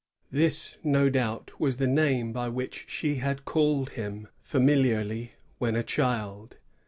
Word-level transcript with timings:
This, 0.31 0.79
no 0.83 1.11
doubt, 1.11 1.51
was 1.59 1.77
the 1.77 1.85
name 1.85 2.33
by 2.33 2.49
which 2.49 2.85
she 2.89 3.17
had 3.17 3.45
called 3.45 3.91
him 3.91 4.29
familiarly 4.41 5.33
when 5.59 5.75
a 5.75 5.83
child. 5.83 6.57